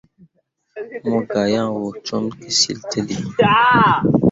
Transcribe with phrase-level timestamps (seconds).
[1.09, 3.15] Mo gah yan wo com kǝsyiltǝlli.